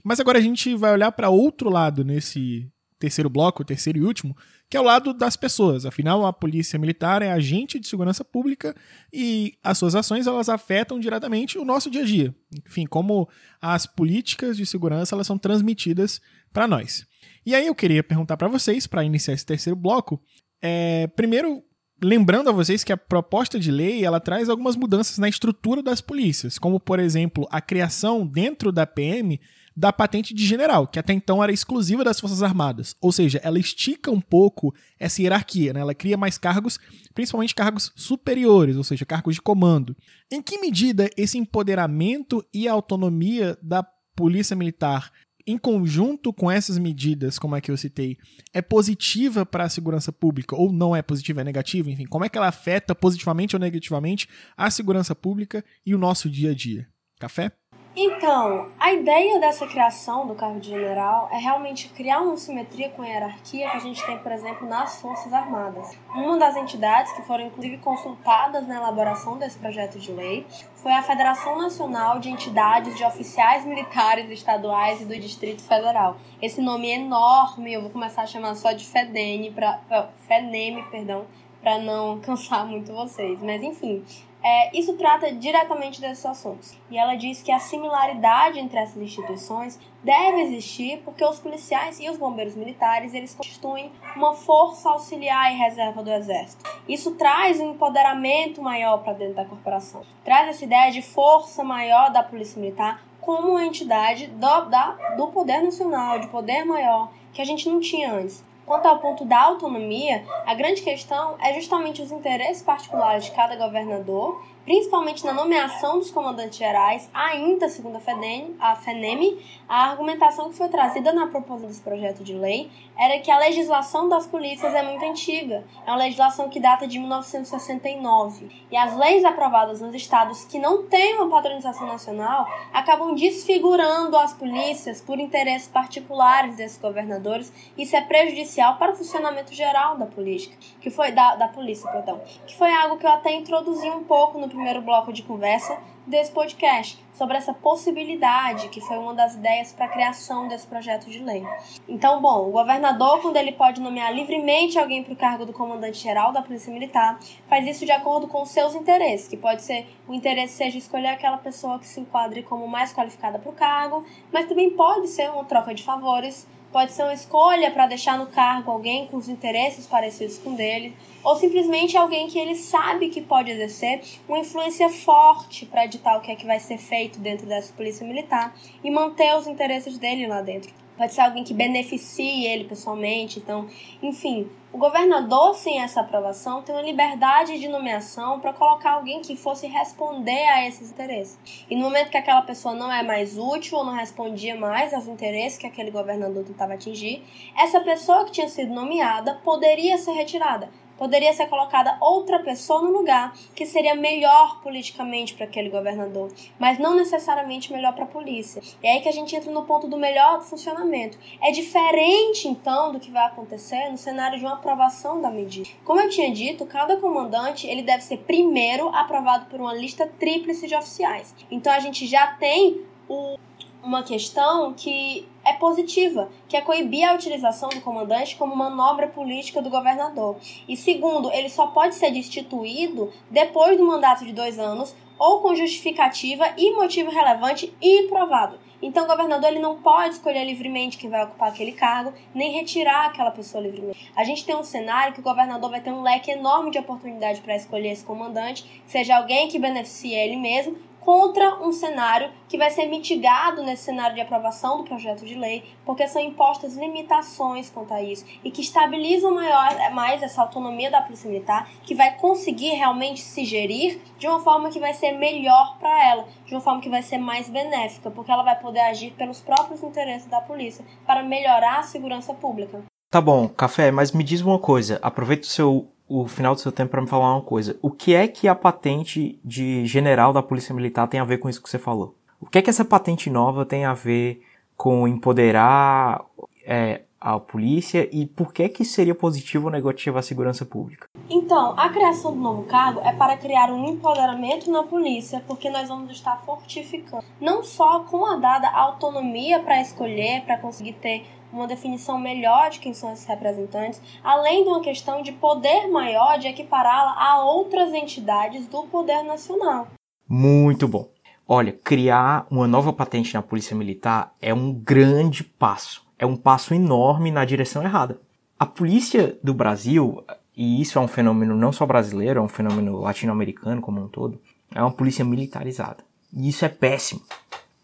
[0.05, 4.37] Mas agora a gente vai olhar para outro lado nesse terceiro bloco, terceiro e último,
[4.69, 5.87] que é o lado das pessoas.
[5.87, 8.77] Afinal, a polícia militar é agente de segurança pública
[9.11, 12.35] e as suas ações elas afetam diretamente o nosso dia a dia.
[12.67, 13.27] Enfim, como
[13.61, 16.21] as políticas de segurança elas são transmitidas
[16.53, 17.07] para nós.
[17.45, 20.23] E aí eu queria perguntar para vocês, para iniciar esse terceiro bloco,
[20.61, 21.65] é, primeiro
[22.03, 26.01] lembrando a vocês que a proposta de lei ela traz algumas mudanças na estrutura das
[26.01, 29.41] polícias, como por exemplo a criação dentro da PM
[29.77, 32.95] da patente de general, que até então era exclusiva das Forças Armadas.
[33.01, 35.81] Ou seja, ela estica um pouco essa hierarquia, né?
[35.81, 36.79] ela cria mais cargos,
[37.15, 39.97] principalmente cargos superiores, ou seja, cargos de comando.
[40.31, 43.83] Em que medida esse empoderamento e autonomia da
[44.15, 45.11] Polícia Militar
[45.47, 48.17] em conjunto com essas medidas, como é que eu citei,
[48.53, 52.29] é positiva para a segurança pública ou não é positiva, é negativa, enfim, como é
[52.29, 56.87] que ela afeta positivamente ou negativamente a segurança pública e o nosso dia a dia?
[57.19, 57.53] Café?
[57.96, 63.03] Então, a ideia dessa criação do cargo de general é realmente criar uma simetria com
[63.03, 65.98] a hierarquia que a gente tem, por exemplo, nas Forças Armadas.
[66.14, 71.03] Uma das entidades que foram inclusive consultadas na elaboração desse projeto de lei foi a
[71.03, 76.16] Federação Nacional de Entidades de Oficiais Militares Estaduais e do Distrito Federal.
[76.40, 79.81] Esse nome é enorme, eu vou começar a chamar só de FEDENE, pra,
[80.29, 81.26] FENEME, perdão,
[81.61, 83.42] para não cansar muito vocês.
[83.42, 84.05] Mas enfim,
[84.42, 86.76] é, isso trata diretamente desses assuntos.
[86.90, 92.09] E ela diz que a similaridade entre essas instituições deve existir porque os policiais e
[92.09, 96.64] os bombeiros militares eles constituem uma força auxiliar e reserva do exército.
[96.88, 100.03] Isso traz um empoderamento maior para dentro da corporação.
[100.24, 105.29] Traz essa ideia de força maior da polícia militar como uma entidade do, da, do
[105.29, 108.42] poder nacional, de poder maior, que a gente não tinha antes.
[108.71, 113.57] Quanto ao ponto da autonomia, a grande questão é justamente os interesses particulares de cada
[113.57, 120.51] governador principalmente na nomeação dos comandantes gerais, ainda segundo a, FEDEM, a FENEM, a argumentação
[120.51, 122.70] que foi trazida na proposta desse projeto de lei
[123.01, 125.64] era que a legislação das polícias é muito antiga.
[125.87, 128.51] É uma legislação que data de 1969.
[128.70, 134.35] E as leis aprovadas nos estados que não têm uma padronização nacional acabam desfigurando as
[134.35, 137.51] polícias por interesses particulares desses governadores.
[137.79, 142.20] Isso é prejudicial para o funcionamento geral da política, que foi da, da polícia, perdão,
[142.46, 146.33] que foi algo que eu até introduzi um pouco no primeiro bloco de conversa desse
[146.33, 151.21] podcast, sobre essa possibilidade, que foi uma das ideias para a criação desse projeto de
[151.21, 151.47] lei.
[151.89, 156.33] Então, bom, o governador, quando ele pode nomear livremente alguém para o cargo do comandante-geral
[156.33, 160.55] da Polícia Militar, faz isso de acordo com seus interesses, que pode ser o interesse
[160.55, 164.71] seja escolher aquela pessoa que se enquadre como mais qualificada para o cargo, mas também
[164.71, 169.07] pode ser uma troca de favores pode ser uma escolha para deixar no cargo alguém
[169.07, 174.03] com os interesses parecidos com dele, ou simplesmente alguém que ele sabe que pode exercer
[174.29, 178.07] uma influência forte para editar o que é que vai ser feito dentro dessa polícia
[178.07, 183.39] militar e manter os interesses dele lá dentro pode ser alguém que beneficie ele pessoalmente.
[183.39, 183.67] Então,
[184.03, 189.35] enfim, o governador, sem essa aprovação, tem uma liberdade de nomeação para colocar alguém que
[189.35, 191.37] fosse responder a esses interesses.
[191.69, 195.09] E no momento que aquela pessoa não é mais útil ou não respondia mais aos
[195.09, 197.25] interesses que aquele governador tentava atingir,
[197.59, 200.69] essa pessoa que tinha sido nomeada poderia ser retirada
[201.01, 206.79] poderia ser colocada outra pessoa no lugar que seria melhor politicamente para aquele governador, mas
[206.79, 208.63] não necessariamente melhor para a polícia.
[208.83, 211.19] E é aí que a gente entra no ponto do melhor funcionamento.
[211.41, 215.71] É diferente então do que vai acontecer no cenário de uma aprovação da medida.
[215.87, 220.67] Como eu tinha dito, cada comandante ele deve ser primeiro aprovado por uma lista tríplice
[220.67, 221.35] de oficiais.
[221.51, 223.39] Então a gente já tem o
[223.83, 229.62] uma questão que é positiva, que é coibir a utilização do comandante como manobra política
[229.62, 230.37] do governador.
[230.69, 235.55] E segundo, ele só pode ser destituído depois do mandato de dois anos ou com
[235.55, 238.59] justificativa e motivo relevante e provado.
[238.83, 243.07] Então, o governador ele não pode escolher livremente quem vai ocupar aquele cargo, nem retirar
[243.07, 244.11] aquela pessoa livremente.
[244.16, 247.43] A gente tem um cenário que o governador vai ter um leque enorme de oportunidade
[247.43, 252.71] para escolher esse comandante, seja alguém que beneficie ele mesmo contra um cenário que vai
[252.71, 257.93] ser mitigado nesse cenário de aprovação do projeto de lei, porque são impostas limitações quanto
[257.93, 262.71] a isso e que estabilizam maior, mais essa autonomia da Polícia Militar, que vai conseguir
[262.71, 266.81] realmente se gerir de uma forma que vai ser melhor para ela, de uma forma
[266.81, 270.85] que vai ser mais benéfica, porque ela vai poder agir pelos próprios interesses da polícia
[271.07, 272.83] para melhorar a segurança pública.
[273.11, 276.73] Tá bom, Café, mas me diz uma coisa, aproveita o seu o final do seu
[276.73, 277.79] tempo para me falar uma coisa.
[277.81, 281.49] O que é que a patente de general da Polícia Militar tem a ver com
[281.49, 282.16] isso que você falou?
[282.40, 284.42] O que é que essa patente nova tem a ver
[284.77, 286.25] com empoderar
[286.66, 291.07] é, a polícia e por que que seria positivo ou negativo a segurança pública?
[291.29, 295.89] Então, a criação do novo cargo é para criar um empoderamento na polícia, porque nós
[295.89, 301.67] vamos estar fortificando não só com a dada autonomia para escolher, para conseguir ter uma
[301.67, 306.47] definição melhor de quem são esses representantes, além de uma questão de poder maior de
[306.47, 309.89] equipará-la a outras entidades do poder nacional.
[310.29, 311.09] Muito bom.
[311.47, 316.09] Olha, criar uma nova patente na Polícia Militar é um grande passo.
[316.21, 318.21] É um passo enorme na direção errada.
[318.59, 320.23] A polícia do Brasil,
[320.55, 324.39] e isso é um fenômeno não só brasileiro, é um fenômeno latino-americano como um todo,
[324.75, 326.05] é uma polícia militarizada.
[326.31, 327.23] E isso é péssimo.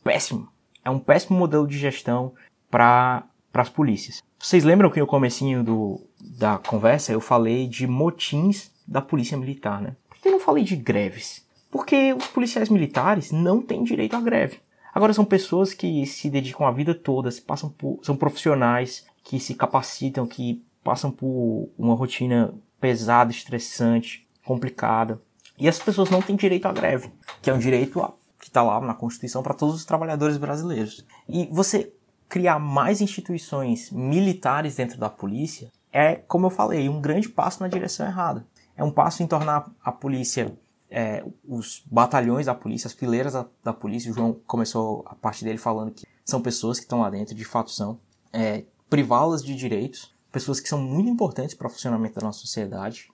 [0.05, 0.49] Péssimo.
[0.85, 2.35] É um péssimo modelo de gestão
[2.71, 4.23] para as polícias.
[4.39, 9.81] Vocês lembram que no comecinho do, da conversa eu falei de motins da polícia militar,
[9.81, 9.97] né?
[10.11, 11.43] Por que eu não falei de greves?
[11.71, 14.61] Porque os policiais militares não têm direito à greve.
[14.97, 19.55] Agora são pessoas que se dedicam a vida toda, passam por, são profissionais que se
[19.55, 25.21] capacitam, que passam por uma rotina pesada, estressante, complicada.
[25.59, 28.63] E essas pessoas não têm direito à greve, que é um direito a, que está
[28.63, 31.05] lá na Constituição para todos os trabalhadores brasileiros.
[31.29, 31.93] E você
[32.27, 37.69] criar mais instituições militares dentro da polícia é, como eu falei, um grande passo na
[37.69, 38.47] direção errada.
[38.77, 40.55] É um passo em tornar a polícia,
[40.91, 44.11] é, os batalhões da polícia, as fileiras da, da, polícia.
[44.11, 47.45] O João começou a parte dele falando que são pessoas que estão lá dentro, de
[47.45, 47.99] fato são,
[48.33, 53.11] é, privá-las de direitos, pessoas que são muito importantes para o funcionamento da nossa sociedade,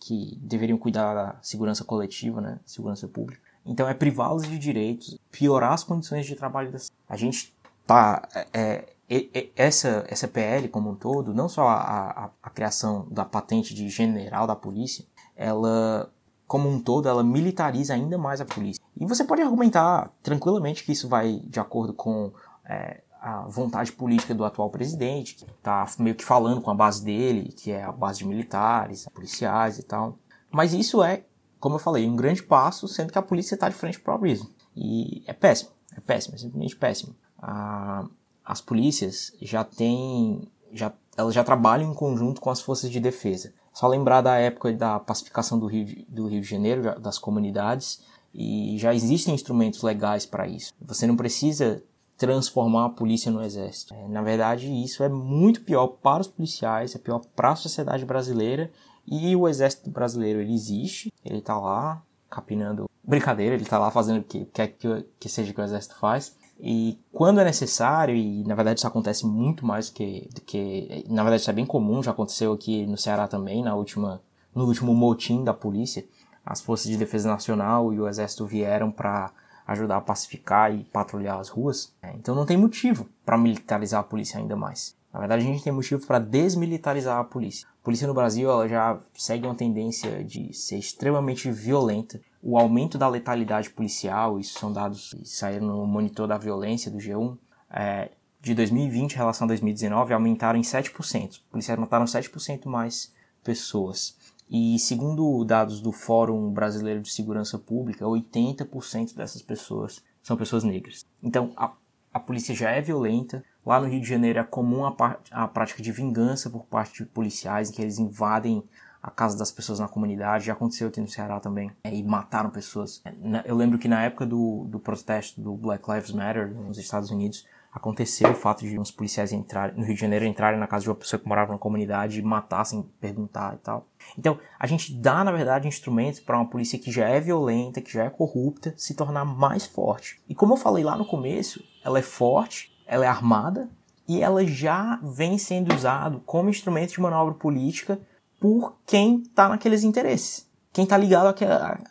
[0.00, 3.40] que deveriam cuidar da segurança coletiva, né, segurança pública.
[3.64, 6.72] Então é privá-las de direitos, piorar as condições de trabalho.
[6.72, 6.90] Das...
[7.08, 7.54] A gente
[7.86, 13.06] tá, é, é, essa, essa PL como um todo, não só a, a, a, criação
[13.10, 15.04] da patente de general da polícia,
[15.36, 16.10] ela,
[16.52, 18.84] como um todo, ela militariza ainda mais a polícia.
[18.94, 22.30] E você pode argumentar tranquilamente que isso vai de acordo com
[22.68, 27.02] é, a vontade política do atual presidente, que está meio que falando com a base
[27.02, 30.18] dele, que é a base de militares, policiais e tal.
[30.50, 31.24] Mas isso é,
[31.58, 34.16] como eu falei, um grande passo, sendo que a polícia está de frente para o
[34.16, 34.50] abismo.
[34.76, 38.04] E é péssimo, é péssimo, é simplesmente péssimo a,
[38.44, 43.52] as polícias já têm, já, elas já trabalham em conjunto com as forças de defesa.
[43.72, 48.00] Só lembrar da época da pacificação do Rio, do Rio de Janeiro, das comunidades,
[48.34, 50.72] e já existem instrumentos legais para isso.
[50.80, 51.82] Você não precisa
[52.16, 53.94] transformar a polícia no exército.
[53.94, 58.04] É, na verdade, isso é muito pior para os policiais, é pior para a sociedade
[58.04, 58.70] brasileira.
[59.06, 64.20] E o exército brasileiro ele existe, ele está lá capinando brincadeira, ele está lá fazendo
[64.20, 66.36] o que quer que, que seja que o exército faz.
[66.58, 71.04] E quando é necessário, e na verdade isso acontece muito mais do que, do que.
[71.08, 74.22] Na verdade isso é bem comum, já aconteceu aqui no Ceará também, na última,
[74.54, 76.04] no último motim da polícia.
[76.44, 79.32] As Forças de Defesa Nacional e o Exército vieram para
[79.66, 81.94] ajudar a pacificar e patrulhar as ruas.
[82.02, 84.96] É, então não tem motivo para militarizar a polícia ainda mais.
[85.12, 87.68] Na verdade, a gente tem motivo para desmilitarizar a polícia.
[87.68, 92.98] A polícia no Brasil ela já segue uma tendência de ser extremamente violenta o aumento
[92.98, 97.38] da letalidade policial, isso são dados que saíram no monitor da violência do G1,
[97.70, 101.30] é, de 2020 em relação a 2019 aumentaram em 7%.
[101.30, 103.12] Os policiais mataram 7% mais
[103.44, 104.16] pessoas.
[104.50, 111.06] E segundo dados do Fórum Brasileiro de Segurança Pública, 80% dessas pessoas são pessoas negras.
[111.22, 111.72] Então a,
[112.12, 113.44] a polícia já é violenta.
[113.64, 117.08] Lá no Rio de Janeiro é comum a, a prática de vingança por parte de
[117.08, 118.64] policiais, em que eles invadem
[119.02, 120.46] a casa das pessoas na comunidade.
[120.46, 121.70] Já aconteceu aqui no Ceará também.
[121.84, 123.02] É, e mataram pessoas.
[123.04, 123.12] É,
[123.44, 127.46] eu lembro que na época do, do protesto do Black Lives Matter nos Estados Unidos,
[127.72, 130.90] aconteceu o fato de uns policiais entrarem no Rio de Janeiro entrarem na casa de
[130.90, 133.86] uma pessoa que morava na comunidade e matar sem perguntar e tal.
[134.18, 137.90] Então, a gente dá, na verdade, instrumentos para uma polícia que já é violenta, que
[137.90, 140.20] já é corrupta, se tornar mais forte.
[140.28, 143.70] E como eu falei lá no começo, ela é forte, ela é armada
[144.06, 147.98] e ela já vem sendo usado como instrumento de manobra política
[148.42, 151.32] por quem está naqueles interesses, quem está ligado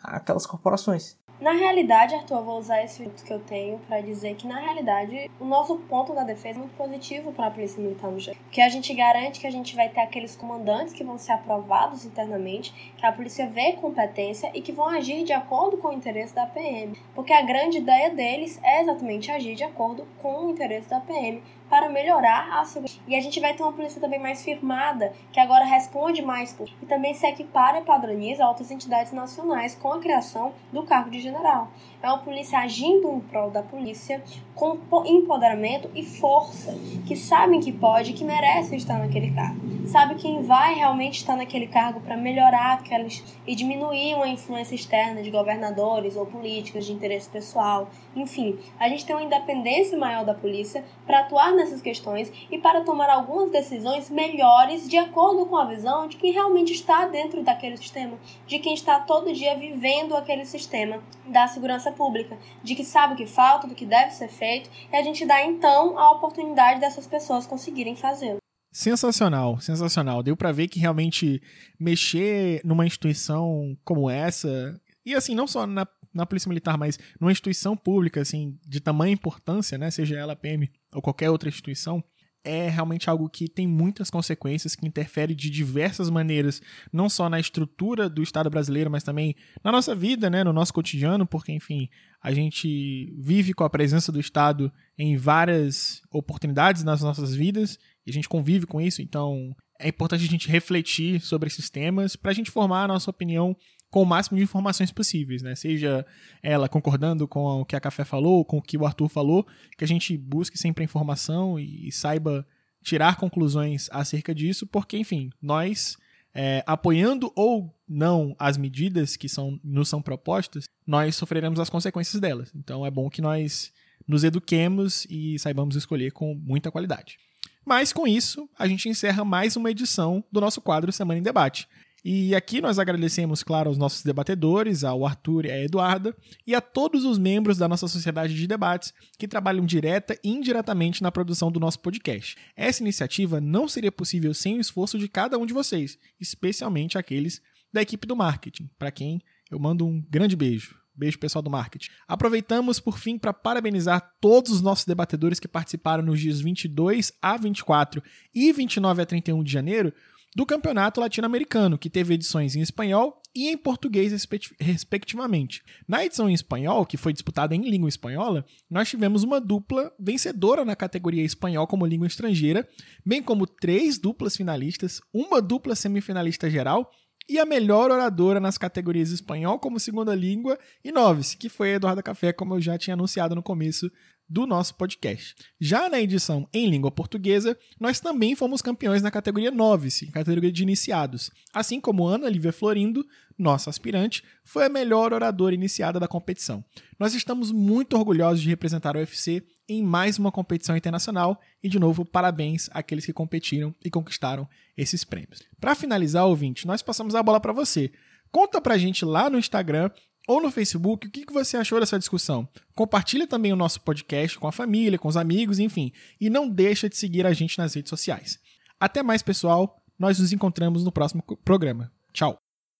[0.02, 1.16] àquelas corporações.
[1.40, 4.60] Na realidade, Arthur, eu vou usar esse minuto que eu tenho para dizer que, na
[4.60, 8.40] realidade, o nosso ponto da defesa é muito positivo para a Polícia Militar no geral.
[8.44, 12.04] Porque a gente garante que a gente vai ter aqueles comandantes que vão ser aprovados
[12.04, 16.32] internamente, que a polícia vê competência e que vão agir de acordo com o interesse
[16.32, 16.96] da PM.
[17.12, 21.42] Porque a grande ideia deles é exatamente agir de acordo com o interesse da PM
[21.72, 23.00] para melhorar a segurança.
[23.08, 26.68] E a gente vai ter uma polícia também mais firmada, que agora responde mais por,
[26.82, 31.18] e também se equipara e padroniza outras entidades nacionais com a criação do cargo de
[31.18, 31.68] general.
[32.02, 34.22] É uma polícia agindo em prol da polícia
[34.54, 39.72] com empoderamento e força, que sabem que pode e que merecem estar naquele cargo.
[39.86, 45.22] Sabe quem vai realmente estar naquele cargo para melhorar aquelas e diminuir uma influência externa
[45.22, 47.88] de governadores ou políticas de interesse pessoal.
[48.14, 52.82] Enfim, a gente tem uma independência maior da polícia para atuar nessas questões e para
[52.82, 57.76] tomar algumas decisões melhores de acordo com a visão de quem realmente está dentro daquele
[57.76, 63.14] sistema, de quem está todo dia vivendo aquele sistema da segurança pública, de que sabe
[63.14, 66.80] o que falta, do que deve ser feito, e a gente dá então a oportunidade
[66.80, 68.42] dessas pessoas conseguirem fazê-lo.
[68.72, 70.22] Sensacional, sensacional.
[70.22, 71.42] Deu para ver que realmente
[71.78, 77.32] mexer numa instituição como essa, e assim, não só na, na Polícia Militar, mas numa
[77.32, 82.02] instituição pública, assim, de tamanha importância, né, seja ela a PM ou qualquer outra instituição,
[82.44, 86.60] é realmente algo que tem muitas consequências, que interfere de diversas maneiras,
[86.92, 90.74] não só na estrutura do Estado brasileiro, mas também na nossa vida, né, no nosso
[90.74, 91.88] cotidiano, porque, enfim,
[92.20, 98.10] a gente vive com a presença do Estado em várias oportunidades nas nossas vidas, e
[98.10, 102.30] a gente convive com isso, então é importante a gente refletir sobre esses temas para
[102.30, 103.56] a gente formar a nossa opinião
[103.92, 105.54] com o máximo de informações possíveis, né?
[105.54, 106.04] Seja
[106.42, 109.84] ela concordando com o que a Café falou, com o que o Arthur falou, que
[109.84, 112.46] a gente busque sempre a informação e saiba
[112.82, 115.98] tirar conclusões acerca disso, porque, enfim, nós,
[116.34, 122.18] é, apoiando ou não as medidas que são, nos são propostas, nós sofreremos as consequências
[122.18, 122.50] delas.
[122.56, 123.70] Então é bom que nós
[124.08, 127.18] nos eduquemos e saibamos escolher com muita qualidade.
[127.62, 131.68] Mas com isso, a gente encerra mais uma edição do nosso quadro Semana em Debate.
[132.04, 136.60] E aqui nós agradecemos, claro, aos nossos debatedores, ao Arthur e à Eduarda, e a
[136.60, 141.50] todos os membros da nossa sociedade de debates que trabalham direta e indiretamente na produção
[141.50, 142.36] do nosso podcast.
[142.56, 147.40] Essa iniciativa não seria possível sem o esforço de cada um de vocês, especialmente aqueles
[147.72, 150.76] da equipe do marketing, para quem eu mando um grande beijo.
[150.94, 151.88] Beijo, pessoal do marketing.
[152.06, 157.36] Aproveitamos, por fim, para parabenizar todos os nossos debatedores que participaram nos dias 22 a
[157.36, 158.02] 24
[158.34, 159.94] e 29 a 31 de janeiro
[160.34, 164.26] do Campeonato Latino-Americano, que teve edições em espanhol e em português,
[164.58, 165.62] respectivamente.
[165.86, 170.64] Na edição em espanhol, que foi disputada em língua espanhola, nós tivemos uma dupla vencedora
[170.64, 172.66] na categoria espanhol como língua estrangeira,
[173.04, 176.90] bem como três duplas finalistas, uma dupla semifinalista geral
[177.28, 181.76] e a melhor oradora nas categorias espanhol como segunda língua e novice, que foi a
[181.76, 183.90] Eduarda Café, como eu já tinha anunciado no começo
[184.28, 185.34] do nosso podcast.
[185.60, 190.62] Já na edição em língua portuguesa, nós também fomos campeões na categoria Novice, categoria de
[190.62, 193.04] iniciados, assim como Ana Lívia Florindo,
[193.38, 196.64] nossa aspirante, foi a melhor oradora iniciada da competição.
[196.98, 201.78] Nós estamos muito orgulhosos de representar o UFC em mais uma competição internacional e, de
[201.78, 205.40] novo, parabéns àqueles que competiram e conquistaram esses prêmios.
[205.60, 207.90] Para finalizar, ouvinte, nós passamos a bola para você.
[208.30, 209.90] Conta pra gente lá no Instagram
[210.26, 212.48] ou no Facebook o que você achou dessa discussão.
[212.74, 215.92] Compartilha também o nosso podcast com a família, com os amigos, enfim.
[216.20, 218.38] E não deixa de seguir a gente nas redes sociais.
[218.78, 219.82] Até mais, pessoal.
[219.98, 221.92] Nós nos encontramos no próximo programa.
[222.12, 222.51] Tchau.